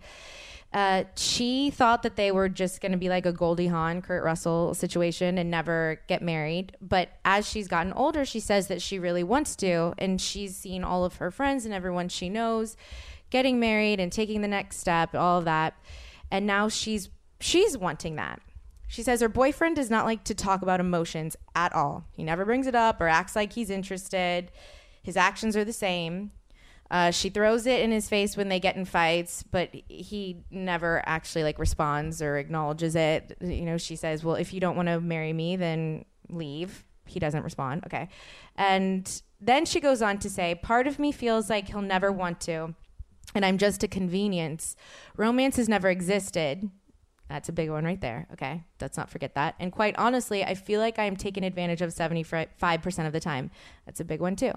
[0.72, 4.22] Uh, she thought that they were just going to be like a Goldie Hawn, Kurt
[4.22, 6.76] Russell situation and never get married.
[6.82, 9.94] But as she's gotten older, she says that she really wants to.
[9.96, 12.76] And she's seen all of her friends and everyone she knows
[13.30, 15.74] getting married and taking the next step, all of that.
[16.30, 18.40] And now she's she's wanting that.
[18.88, 22.06] She says her boyfriend does not like to talk about emotions at all.
[22.12, 24.50] He never brings it up or acts like he's interested.
[25.02, 26.30] His actions are the same.
[26.90, 31.02] Uh, she throws it in his face when they get in fights, but he never
[31.06, 33.36] actually like responds or acknowledges it.
[33.40, 37.20] You know, she says, "Well, if you don't want to marry me, then leave." He
[37.20, 37.84] doesn't respond.
[37.86, 38.08] Okay,
[38.56, 42.40] and then she goes on to say, "Part of me feels like he'll never want
[42.42, 42.74] to,
[43.34, 44.76] and I'm just a convenience.
[45.16, 46.70] Romance has never existed."
[47.28, 48.28] That's a big one right there.
[48.32, 48.62] Okay.
[48.80, 49.56] Let's not forget that.
[49.58, 53.50] And quite honestly, I feel like I'm taken advantage of 75% of the time.
[53.84, 54.52] That's a big one too.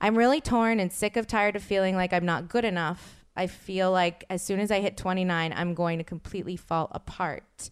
[0.00, 3.24] I'm really torn and sick of tired of feeling like I'm not good enough.
[3.36, 7.70] I feel like as soon as I hit 29, I'm going to completely fall apart.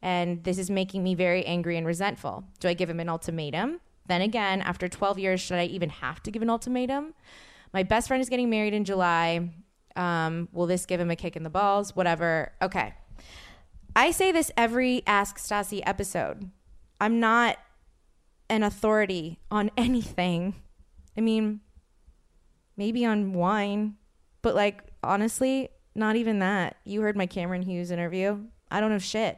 [0.00, 2.44] And this is making me very angry and resentful.
[2.60, 3.80] Do I give him an ultimatum?
[4.06, 7.14] Then again, after 12 years, should I even have to give an ultimatum?
[7.72, 9.50] My best friend is getting married in July.
[9.96, 11.96] Um, will this give him a kick in the balls?
[11.96, 12.52] Whatever.
[12.62, 12.94] Okay.
[13.98, 16.52] I say this every Ask Stassi episode.
[17.00, 17.58] I'm not
[18.48, 20.54] an authority on anything.
[21.16, 21.58] I mean,
[22.76, 23.96] maybe on wine,
[24.40, 26.76] but like honestly, not even that.
[26.84, 28.38] You heard my Cameron Hughes interview.
[28.70, 29.36] I don't know shit.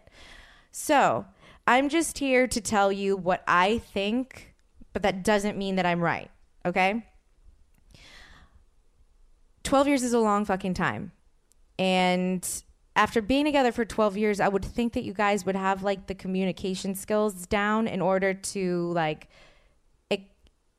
[0.73, 1.25] So
[1.67, 4.53] I'm just here to tell you what I think,
[4.93, 6.31] but that doesn't mean that I'm right.
[6.67, 7.07] Okay?
[9.63, 11.13] 12 years is a long fucking time.
[11.79, 12.47] And
[12.97, 16.07] after being together for 12 years, I would think that you guys would have like
[16.07, 19.29] the communication skills down in order to like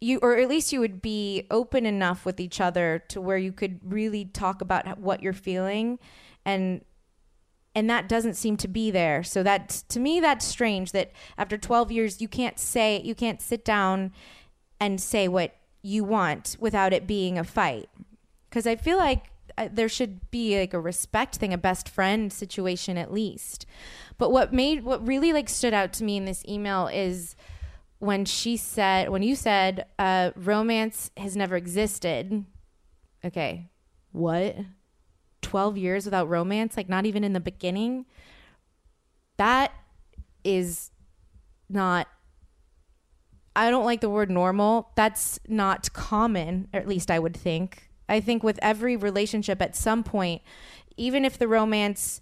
[0.02, 3.54] you or at least you would be open enough with each other to where you
[3.54, 6.00] could really talk about what you're feeling
[6.44, 6.84] and
[7.74, 9.24] and that doesn't seem to be there.
[9.24, 13.42] So that to me that's strange that after 12 years you can't say you can't
[13.42, 14.12] sit down
[14.80, 17.88] and say what you want without it being a fight.
[18.50, 19.31] Cuz I feel like
[19.72, 23.66] there should be like a respect thing, a best friend situation at least.
[24.18, 27.36] But what made what really like stood out to me in this email is
[28.00, 32.46] when she said when you said uh, romance has never existed.
[33.24, 33.70] Okay,
[34.12, 34.56] what?
[35.42, 38.06] 12 years without romance, like not even in the beginning.
[39.38, 39.72] That
[40.44, 40.92] is
[41.70, 42.08] not
[43.56, 44.92] I don't like the word normal.
[44.96, 47.91] That's not common, or at least I would think.
[48.12, 50.42] I think with every relationship at some point,
[50.98, 52.20] even if the romance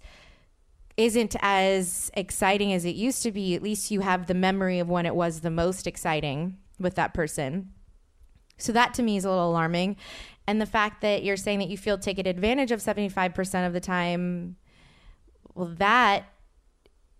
[0.96, 4.88] isn't as exciting as it used to be, at least you have the memory of
[4.88, 7.72] when it was the most exciting with that person.
[8.56, 9.96] So that to me is a little alarming.
[10.46, 13.80] And the fact that you're saying that you feel taken advantage of 75% of the
[13.80, 14.56] time,
[15.54, 16.24] well, that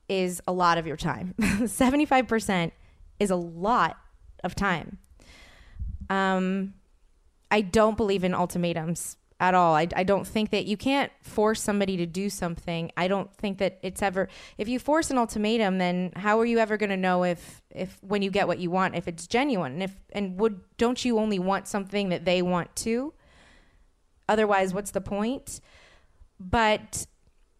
[0.08, 1.34] is a lot of your time.
[1.40, 2.72] 75%
[3.18, 3.96] is a lot
[4.44, 4.98] of time.
[6.08, 6.74] Um,
[7.50, 9.74] I don't believe in ultimatums at all.
[9.74, 12.92] I, I don't think that you can't force somebody to do something.
[12.96, 16.58] I don't think that it's ever if you force an ultimatum, then how are you
[16.58, 19.72] ever going to know if if when you get what you want if it's genuine?
[19.72, 23.14] And if and would don't you only want something that they want too?
[24.28, 25.60] Otherwise, what's the point?
[26.38, 27.06] But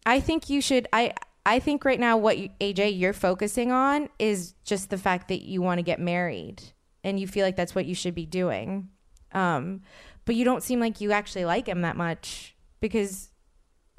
[0.05, 1.13] I think you should I
[1.45, 5.41] I think right now what you, AJ you're focusing on is just the fact that
[5.41, 6.61] you want to get married
[7.03, 8.89] and you feel like that's what you should be doing.
[9.33, 9.81] Um,
[10.25, 13.31] but you don't seem like you actually like him that much because,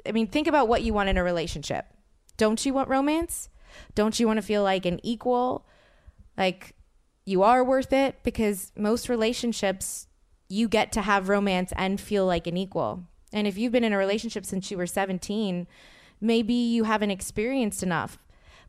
[0.05, 1.85] I mean, think about what you want in a relationship.
[2.37, 3.49] Don't you want romance?
[3.95, 5.65] Don't you want to feel like an equal?
[6.37, 6.75] Like
[7.25, 8.23] you are worth it?
[8.23, 10.07] Because most relationships,
[10.49, 13.03] you get to have romance and feel like an equal.
[13.31, 15.67] And if you've been in a relationship since you were 17,
[16.21, 18.19] maybe you haven't experienced enough.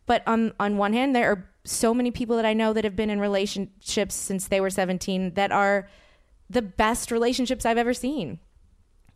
[0.07, 2.97] But on on one hand, there are so many people that I know that have
[2.97, 5.89] been in relationships since they were 17 that are
[6.49, 8.39] the best relationships I've ever seen.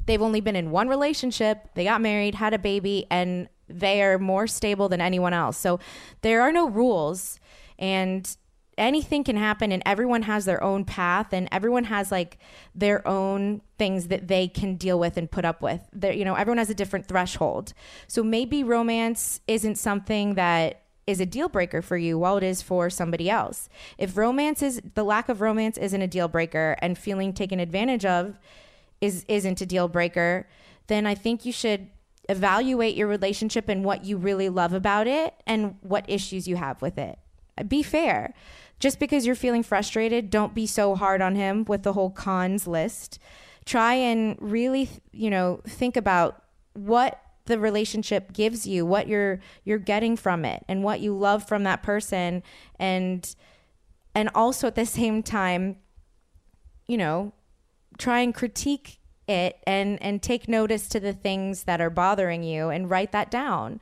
[0.06, 4.18] They've only been in one relationship, they got married, had a baby, and they are
[4.18, 5.58] more stable than anyone else.
[5.58, 5.80] So
[6.22, 7.38] there are no rules
[7.78, 8.36] and
[8.78, 12.38] anything can happen and everyone has their own path and everyone has like
[12.74, 15.80] their own things that they can deal with and put up with.
[15.92, 17.74] There you know, everyone has a different threshold.
[18.06, 22.60] So maybe romance isn't something that is a deal breaker for you while it is
[22.60, 23.70] for somebody else.
[23.96, 28.04] If romance is the lack of romance isn't a deal breaker and feeling taken advantage
[28.04, 28.38] of
[29.00, 30.46] is isn't a deal breaker,
[30.88, 31.88] then I think you should
[32.28, 36.82] evaluate your relationship and what you really love about it and what issues you have
[36.82, 37.18] with it.
[37.66, 38.34] Be fair.
[38.78, 42.66] Just because you're feeling frustrated, don't be so hard on him with the whole cons
[42.66, 43.18] list.
[43.64, 46.42] Try and really, you know, think about
[46.74, 47.18] what
[47.48, 51.64] the relationship gives you, what you're you're getting from it and what you love from
[51.64, 52.42] that person
[52.78, 53.34] and
[54.14, 55.76] and also at the same time
[56.88, 57.32] you know,
[57.98, 62.70] try and critique it and and take notice to the things that are bothering you
[62.70, 63.78] and write that down.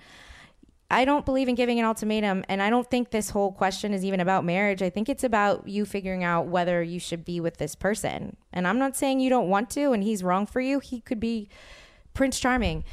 [0.90, 4.04] I don't believe in giving an ultimatum and I don't think this whole question is
[4.04, 4.82] even about marriage.
[4.82, 8.36] I think it's about you figuring out whether you should be with this person.
[8.52, 10.78] And I'm not saying you don't want to and he's wrong for you.
[10.80, 11.48] He could be
[12.14, 12.84] Prince Charming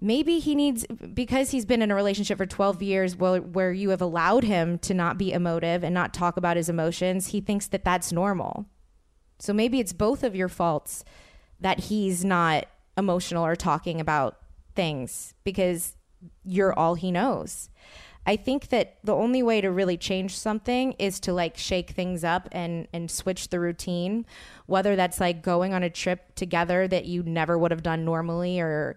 [0.00, 3.90] maybe he needs because he's been in a relationship for 12 years where, where you
[3.90, 7.66] have allowed him to not be emotive and not talk about his emotions he thinks
[7.66, 8.66] that that's normal
[9.38, 11.04] so maybe it's both of your faults
[11.60, 14.38] that he's not emotional or talking about
[14.74, 15.96] things because
[16.44, 17.68] you're all he knows.
[18.28, 22.24] I think that the only way to really change something is to like shake things
[22.24, 24.26] up and and switch the routine,
[24.66, 28.58] whether that's like going on a trip together that you never would have done normally
[28.58, 28.96] or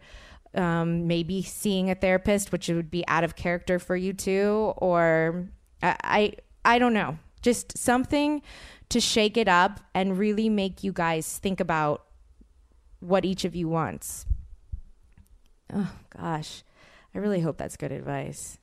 [0.55, 5.49] um, maybe seeing a therapist, which would be out of character for you too, or
[5.81, 6.33] I, I
[6.65, 8.41] I don't know, just something
[8.89, 12.05] to shake it up and really make you guys think about
[12.99, 14.25] what each of you wants.
[15.73, 16.63] Oh gosh,
[17.13, 18.57] I really hope that's good advice.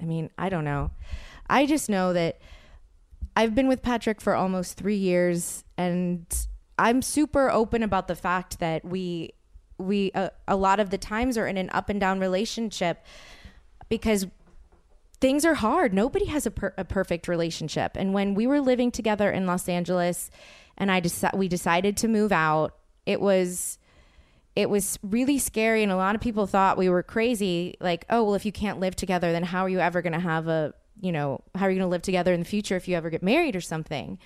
[0.00, 0.90] I mean, I don't know.
[1.48, 2.40] I just know that
[3.36, 6.26] I've been with Patrick for almost three years, and
[6.78, 9.32] I'm super open about the fact that we
[9.82, 13.04] we uh, a lot of the times are in an up and down relationship
[13.88, 14.26] because
[15.20, 15.94] things are hard.
[15.94, 17.92] Nobody has a, per- a perfect relationship.
[17.94, 20.30] And when we were living together in Los Angeles,
[20.76, 22.74] and I deci- we decided to move out,
[23.06, 23.78] it was
[24.54, 28.22] it was really scary and a lot of people thought we were crazy like oh
[28.22, 30.74] well if you can't live together then how are you ever going to have a
[31.00, 33.08] you know how are you going to live together in the future if you ever
[33.08, 34.18] get married or something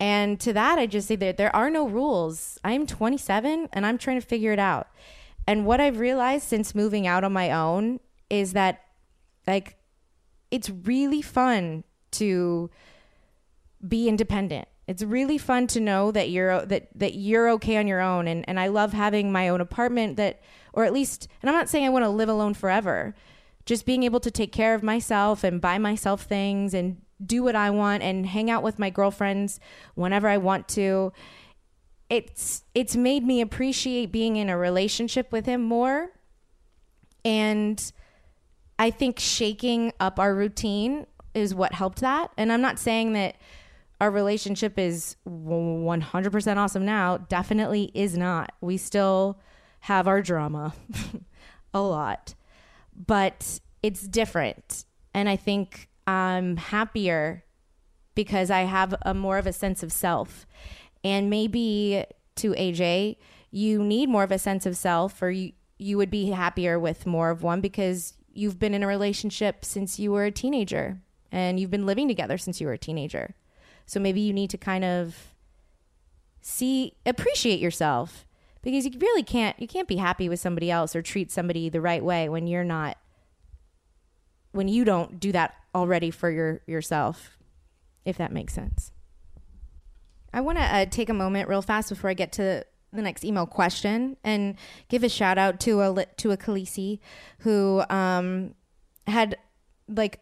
[0.00, 2.58] and to that i just say that there are no rules.
[2.64, 4.88] I'm 27 and i'm trying to figure it out.
[5.46, 8.84] And what i've realized since moving out on my own is that
[9.46, 9.76] like
[10.50, 12.70] it's really fun to
[13.86, 14.68] be independent.
[14.86, 18.26] It's really fun to know that you're that that you're okay on your own.
[18.26, 20.40] And and I love having my own apartment that
[20.72, 23.14] or at least and I'm not saying I want to live alone forever
[23.66, 27.56] just being able to take care of myself and buy myself things and do what
[27.56, 29.60] I want and hang out with my girlfriends
[29.94, 31.12] whenever I want to.
[32.08, 36.10] It's it's made me appreciate being in a relationship with him more.
[37.24, 37.92] And
[38.78, 42.30] I think shaking up our routine is what helped that.
[42.36, 43.36] And I'm not saying that
[44.00, 47.16] our relationship is 100% awesome now.
[47.16, 48.52] Definitely is not.
[48.60, 49.40] We still
[49.80, 50.74] have our drama
[51.74, 52.34] a lot.
[52.94, 54.84] But it's different.
[55.14, 57.44] And i think i'm happier
[58.14, 60.46] because i have a more of a sense of self.
[61.04, 62.04] And maybe
[62.36, 63.16] to aj
[63.50, 67.06] you need more of a sense of self or you you would be happier with
[67.06, 71.60] more of one because you've been in a relationship since you were a teenager and
[71.60, 73.34] you've been living together since you were a teenager.
[73.86, 75.34] So maybe you need to kind of
[76.40, 78.26] see appreciate yourself
[78.62, 81.80] because you really can't you can't be happy with somebody else or treat somebody the
[81.80, 82.96] right way when you're not
[84.52, 87.38] when you don't do that already for your yourself
[88.04, 88.92] if that makes sense
[90.32, 93.24] i want to uh, take a moment real fast before i get to the next
[93.24, 94.56] email question and
[94.88, 97.00] give a shout out to a to a Khaleesi
[97.40, 98.54] who um
[99.06, 99.36] had
[99.88, 100.20] like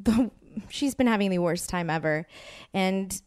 [0.00, 0.30] the
[0.68, 2.26] she's been having the worst time ever.
[2.72, 3.20] And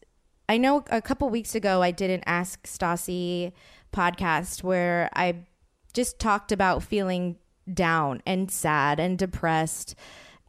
[0.48, 3.52] I know a couple weeks ago I did an Ask Stassi
[3.92, 5.44] podcast where I
[5.92, 7.36] just talked about feeling
[7.72, 9.94] down and sad and depressed.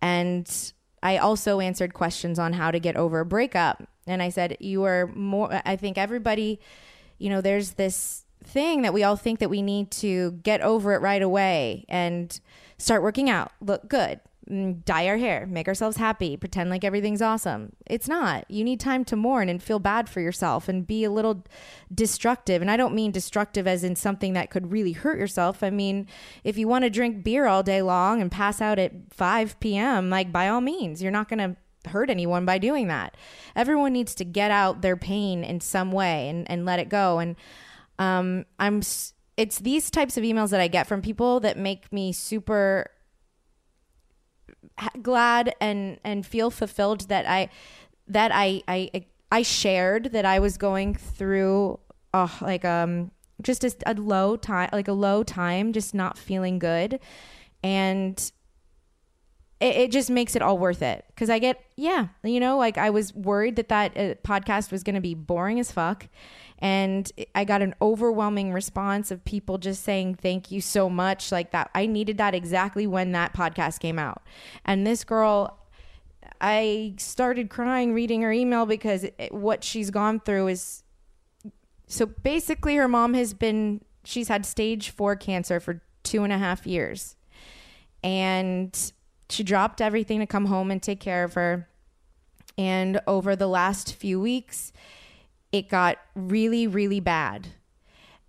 [0.01, 3.83] And I also answered questions on how to get over a breakup.
[4.07, 6.59] And I said, You are more, I think everybody,
[7.17, 10.93] you know, there's this thing that we all think that we need to get over
[10.93, 12.39] it right away and
[12.77, 17.73] start working out, look good, dye our hair, make ourselves happy, pretend like everything's awesome.
[17.85, 18.49] It's not.
[18.49, 21.45] You need time to mourn and feel bad for yourself and be a little
[21.93, 22.61] destructive.
[22.61, 25.63] And I don't mean destructive as in something that could really hurt yourself.
[25.63, 26.07] I mean,
[26.43, 30.09] if you want to drink beer all day long and pass out at 5 p.m.,
[30.09, 33.15] like by all means, you're not going to hurt anyone by doing that.
[33.55, 37.19] Everyone needs to get out their pain in some way and, and let it go.
[37.19, 37.35] And
[37.99, 38.81] um, I'm,
[39.37, 42.89] it's these types of emails that I get from people that make me super
[45.01, 47.49] glad and and feel fulfilled that I
[48.07, 51.79] that I I I shared that I was going through
[52.13, 56.59] oh like um just a, a low time like a low time just not feeling
[56.59, 56.99] good.
[57.63, 58.17] And
[59.59, 61.05] it, it just makes it all worth it.
[61.09, 64.83] Because I get yeah you know like I was worried that that uh, podcast was
[64.83, 66.07] going to be boring as fuck
[66.61, 71.31] and I got an overwhelming response of people just saying thank you so much.
[71.31, 74.21] Like that I needed that exactly when that podcast came out.
[74.63, 75.57] And this girl
[76.39, 80.83] I started crying reading her email because it, what she's gone through is
[81.87, 86.37] so basically her mom has been she's had stage four cancer for two and a
[86.37, 87.15] half years.
[88.03, 88.91] And
[89.29, 91.67] she dropped everything to come home and take care of her.
[92.57, 94.71] And over the last few weeks
[95.51, 97.47] it got really, really bad.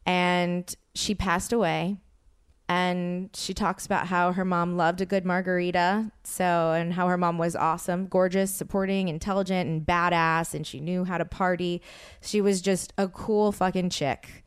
[0.05, 1.99] And she passed away.
[2.69, 6.11] And she talks about how her mom loved a good margarita.
[6.25, 10.55] So, and how her mom was awesome, gorgeous, supporting, intelligent, and badass.
[10.55, 11.83] And she knew how to party.
[12.23, 14.45] She was just a cool fucking chick.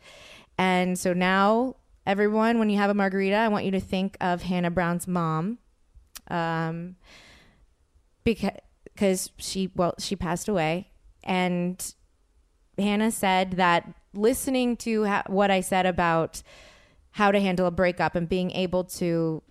[0.58, 1.76] And so now,
[2.08, 5.60] everyone, when you have a margarita, I want you to think of Hannah Brown's mom
[6.30, 6.96] um,
[8.24, 8.52] because
[8.84, 10.90] because she well she passed away,
[11.24, 11.94] and
[12.78, 16.42] Hannah said that listening to ha- what I said about
[17.12, 19.42] how to handle a breakup and being able to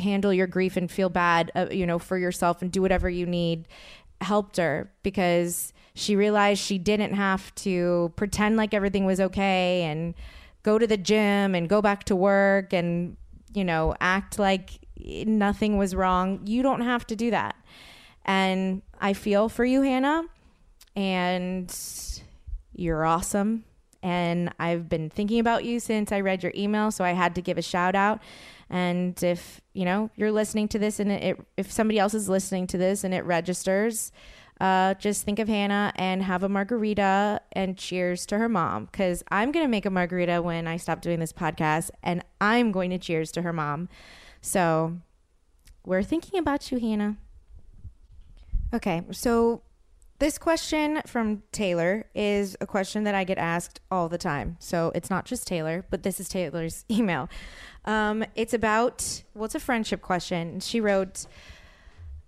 [0.00, 3.26] handle your grief and feel bad, uh, you know, for yourself and do whatever you
[3.26, 3.66] need
[4.20, 10.14] helped her because she realized she didn't have to pretend like everything was okay and
[10.62, 13.16] go to the gym and go back to work and,
[13.52, 16.40] you know, act like nothing was wrong.
[16.44, 17.56] You don't have to do that.
[18.24, 20.24] And I feel for you, Hannah.
[20.96, 21.72] And
[22.74, 23.64] you're awesome.
[24.02, 26.90] And I've been thinking about you since I read your email.
[26.90, 28.20] So I had to give a shout out.
[28.68, 32.66] And if, you know, you're listening to this and it, if somebody else is listening
[32.68, 34.10] to this and it registers,
[34.60, 38.88] uh, just think of Hannah and have a margarita and cheers to her mom.
[38.92, 42.90] Cause I'm to make a margarita when I stop doing this podcast and I'm going
[42.90, 43.88] to cheers to her mom.
[44.40, 44.98] So
[45.84, 47.18] we're thinking about you, Hannah.
[48.72, 49.02] Okay.
[49.12, 49.62] So
[50.18, 54.56] this question from Taylor is a question that I get asked all the time.
[54.60, 57.28] So it's not just Taylor, but this is Taylor's email.
[57.84, 60.60] Um, it's about, well, it's a friendship question.
[60.60, 61.26] She wrote,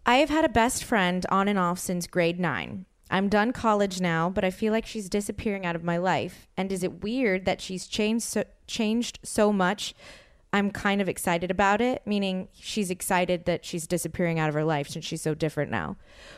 [0.06, 2.86] I have had a best friend on and off since grade nine.
[3.10, 6.46] I'm done college now, but I feel like she's disappearing out of my life.
[6.56, 9.94] And is it weird that she's changed so, changed so much
[10.52, 14.64] I'm kind of excited about it, meaning she's excited that she's disappearing out of her
[14.64, 15.96] life since she's so different now.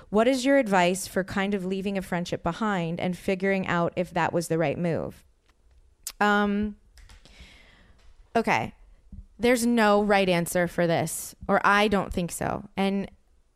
[0.08, 4.11] What is your advice for kind of leaving a friendship behind and figuring out if
[4.11, 5.24] that was the right move?
[6.20, 6.76] Um
[8.34, 8.74] Okay.
[9.38, 12.68] There's no right answer for this, or I don't think so.
[12.76, 13.11] And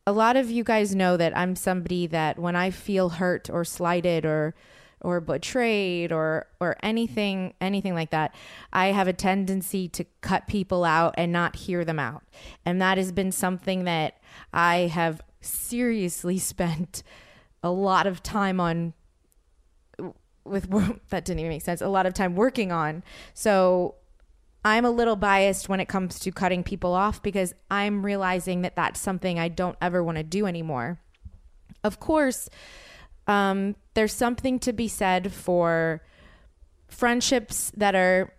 [0.07, 3.64] a lot of you guys know that I'm somebody that when I feel hurt or
[3.64, 4.55] slighted or
[5.05, 8.34] or betrayed or or anything anything like that
[8.72, 12.24] i have a tendency to cut people out and not hear them out.
[12.64, 14.18] And that has been something that
[14.52, 17.02] i have seriously spent
[17.62, 18.94] a lot of time on
[20.44, 20.68] with
[21.11, 23.05] that didn't even make sense a lot of time working on.
[23.34, 23.96] So
[24.64, 28.74] i'm a little biased when it comes to cutting people off because i'm realizing that
[28.74, 30.98] that's something i don't ever want to do anymore.
[31.82, 32.48] Of course
[33.27, 36.03] um, there's something to be said for
[36.89, 38.33] friendships that are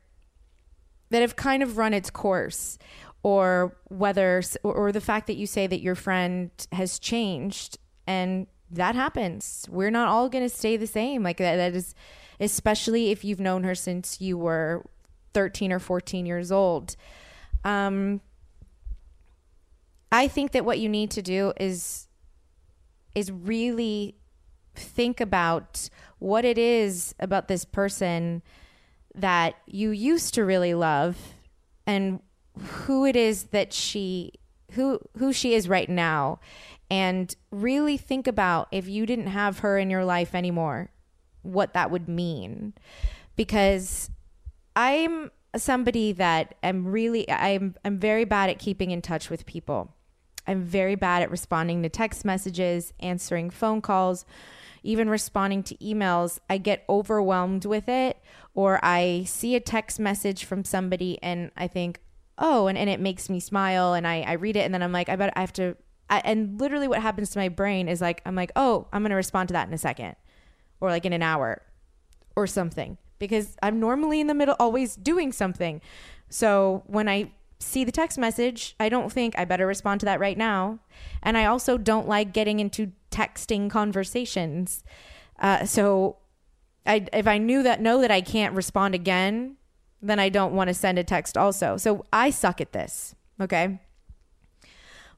[1.09, 2.77] that have kind of run its course
[3.23, 7.77] or whether or the fact that you say that your friend has changed
[8.07, 9.65] and that happens.
[9.69, 11.23] We're not all going to stay the same.
[11.23, 11.95] Like that, that is
[12.39, 14.85] especially if you've known her since you were
[15.33, 16.95] 13 or 14 years old.
[17.63, 18.21] Um,
[20.11, 22.07] i think that what you need to do is
[23.15, 24.15] is really
[24.75, 28.41] think about what it is about this person
[29.13, 31.17] that you used to really love
[31.87, 32.19] and
[32.59, 34.33] who it is that she
[34.71, 36.39] who who she is right now.
[36.91, 40.91] And really think about if you didn't have her in your life anymore
[41.41, 42.73] what that would mean.
[43.35, 44.09] Because
[44.75, 49.91] i'm somebody that am really i'm i'm very bad at keeping in touch with people.
[50.47, 54.25] I'm very bad at responding to text messages answering phone calls
[54.85, 58.17] even responding to emails, I get overwhelmed with it,
[58.53, 62.01] or I see a text message from somebody and I think,
[62.37, 64.91] oh, and, and it makes me smile, and I, I read it, and then I'm
[64.91, 65.75] like, I bet I have to.
[66.09, 69.09] I, and literally, what happens to my brain is like, I'm like, oh, I'm going
[69.09, 70.15] to respond to that in a second,
[70.79, 71.61] or like in an hour,
[72.35, 75.81] or something, because I'm normally in the middle, always doing something.
[76.29, 77.31] So when I
[77.65, 80.79] see the text message, I don't think I better respond to that right now.
[81.21, 84.83] And I also don't like getting into texting conversations.
[85.39, 86.17] Uh, so
[86.85, 89.57] I, if I knew that, know that I can't respond again,
[90.01, 91.77] then I don't want to send a text also.
[91.77, 93.15] So I suck at this.
[93.41, 93.79] Okay.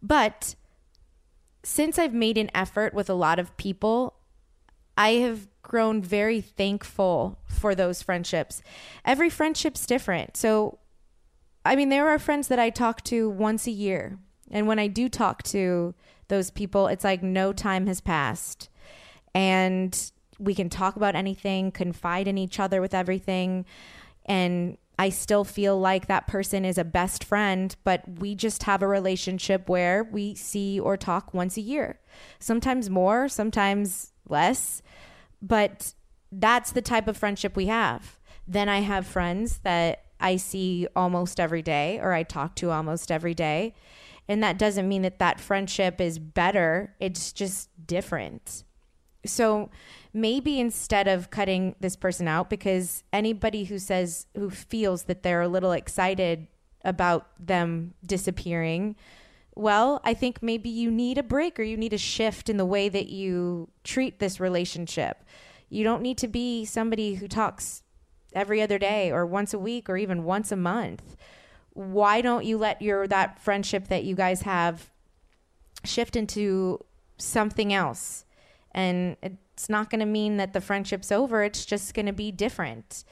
[0.02, 0.56] But
[1.64, 4.16] since I've made an effort with a lot of people,
[4.98, 8.62] I have grown very thankful for those friendships.
[9.04, 10.38] Every friendship's different.
[10.38, 10.80] So
[11.68, 14.18] I mean, there are friends that I talk to once a year.
[14.50, 15.94] And when I do talk to
[16.30, 18.70] those people, it's like no time has passed.
[19.36, 23.66] And we can talk about anything, confide in each other with everything.
[24.26, 28.82] And I still feel like that person is a best friend, but we just have
[28.82, 32.00] a relationship where we see or talk once a year.
[32.40, 34.82] Sometimes more, sometimes less.
[35.42, 35.94] But
[36.32, 38.18] that's the type of friendship we have.
[38.48, 43.12] Then I have friends that I see almost every day or I talk to almost
[43.12, 43.74] every day.
[44.28, 48.64] And that doesn't mean that that friendship is better, it's just different.
[49.26, 49.70] So
[50.14, 55.42] maybe instead of cutting this person out, because anybody who says, who feels that they're
[55.42, 56.48] a little excited
[56.84, 58.96] about them disappearing,
[59.56, 62.66] well, I think maybe you need a break or you need a shift in the
[62.66, 65.24] way that you treat this relationship.
[65.70, 67.82] You don't need to be somebody who talks
[68.34, 71.16] every other day or once a week or even once a month.
[71.74, 74.90] Why don't you let your that friendship that you guys have
[75.84, 76.84] shift into
[77.18, 78.26] something else?
[78.72, 82.32] And it's not going to mean that the friendship's over, it's just going to be
[82.32, 83.04] different.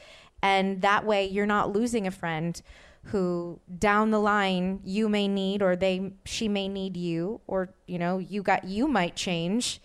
[0.41, 2.61] And that way you're not losing a friend
[3.05, 7.99] who down the line you may need or they she may need you or you
[7.99, 9.80] know you got you might change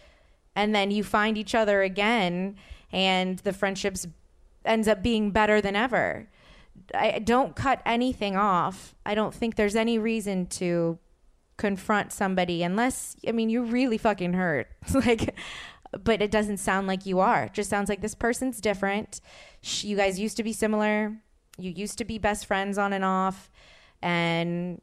[0.56, 2.56] and then you find each other again
[2.92, 4.06] and the friendships
[4.64, 6.28] ends up being better than ever.
[6.94, 8.94] I don't cut anything off.
[9.04, 10.98] I don't think there's any reason to
[11.56, 14.68] confront somebody unless i mean you're really fucking hurt.
[14.94, 15.34] Like
[16.04, 17.44] but it doesn't sound like you are.
[17.44, 19.20] It just sounds like this person's different.
[19.62, 21.16] You guys used to be similar.
[21.58, 23.50] You used to be best friends on and off,
[24.00, 24.80] and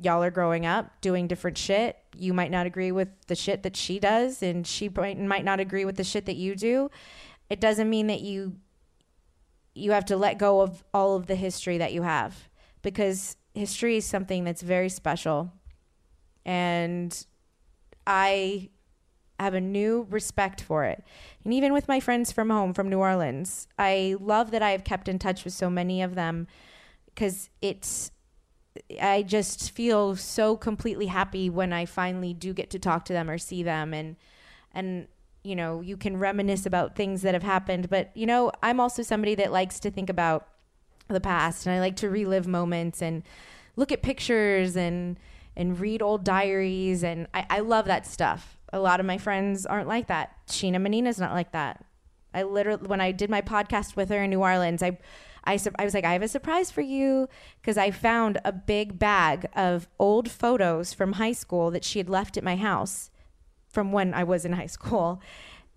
[0.00, 1.96] y'all are growing up doing different shit.
[2.16, 5.84] You might not agree with the shit that she does, and she might not agree
[5.84, 6.90] with the shit that you do.
[7.48, 8.56] It doesn't mean that you
[9.74, 12.48] you have to let go of all of the history that you have
[12.82, 15.52] because history is something that's very special.
[16.44, 17.26] And
[18.06, 18.70] I
[19.38, 21.02] have a new respect for it.
[21.44, 24.84] And even with my friends from home, from New Orleans, I love that I have
[24.84, 26.46] kept in touch with so many of them
[27.06, 28.10] because it's,
[29.00, 33.28] I just feel so completely happy when I finally do get to talk to them
[33.28, 33.92] or see them.
[33.92, 34.16] And,
[34.72, 35.08] and,
[35.42, 37.90] you know, you can reminisce about things that have happened.
[37.90, 40.48] But, you know, I'm also somebody that likes to think about
[41.08, 43.22] the past and I like to relive moments and
[43.76, 45.18] look at pictures and,
[45.56, 47.02] and read old diaries.
[47.02, 50.34] And I, I love that stuff a lot of my friends aren't like that.
[50.48, 51.84] Sheena Menina's not like that.
[52.34, 54.98] I literally, when I did my podcast with her in New Orleans, I,
[55.44, 57.28] I, I was like, I have a surprise for you
[57.60, 62.08] because I found a big bag of old photos from high school that she had
[62.08, 63.10] left at my house
[63.72, 65.20] from when I was in high school.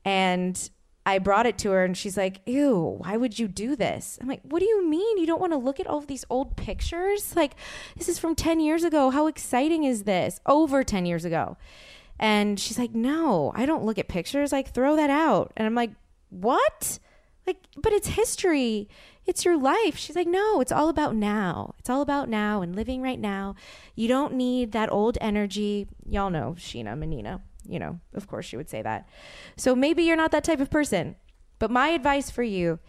[0.04, 0.70] And
[1.06, 4.18] I brought it to her and she's like, Ew, why would you do this?
[4.22, 5.18] I'm like, What do you mean?
[5.18, 7.36] You don't want to look at all of these old pictures?
[7.36, 7.56] Like,
[7.96, 9.12] this is from 10 years ago.
[9.12, 10.40] How exciting is this?
[10.46, 11.58] Over 10 years ago.
[12.20, 14.52] And she's like, No, I don't look at pictures.
[14.52, 15.54] Like, throw that out.
[15.56, 15.92] And I'm like,
[16.30, 17.00] What?
[17.46, 18.90] Like, but it's history.
[19.28, 19.98] It's your life.
[19.98, 21.76] She's like, No, it's all about now.
[21.78, 23.56] It's all about now and living right now.
[23.96, 25.88] You don't need that old energy.
[26.08, 27.42] Y'all know Sheena Menina.
[27.68, 29.08] You know, of course she would say that.
[29.58, 31.16] So maybe you're not that type of person.
[31.60, 32.80] But my advice for you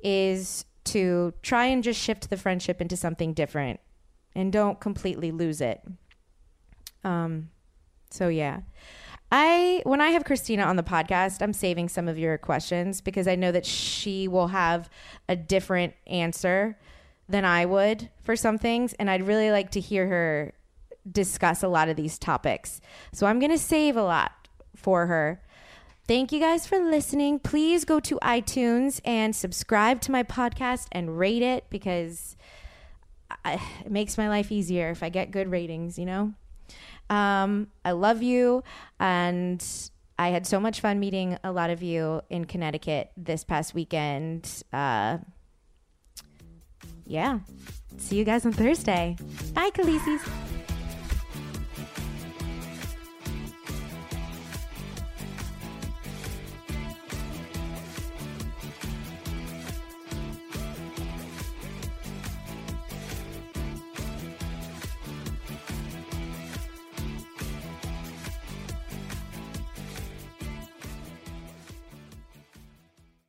[0.00, 3.80] is to try and just shift the friendship into something different
[4.34, 5.82] and don't completely lose it.
[7.04, 7.50] Um,
[8.10, 8.60] so yeah.
[9.32, 13.26] I when I have Christina on the podcast, I'm saving some of your questions because
[13.26, 14.88] I know that she will have
[15.28, 16.78] a different answer
[17.28, 20.52] than I would for some things and I'd really like to hear her
[21.10, 22.80] discuss a lot of these topics.
[23.12, 24.32] So I'm going to save a lot
[24.74, 25.42] for her.
[26.06, 27.40] Thank you guys for listening.
[27.40, 32.36] Please go to iTunes and subscribe to my podcast and rate it because
[33.44, 36.32] I, it makes my life easier if I get good ratings, you know?
[37.10, 38.62] Um, I love you.
[39.00, 39.64] And
[40.18, 44.62] I had so much fun meeting a lot of you in Connecticut this past weekend.
[44.72, 45.18] Uh,
[47.04, 47.40] yeah.
[47.98, 49.16] See you guys on Thursday.
[49.54, 50.75] Bye, Khaleesi's.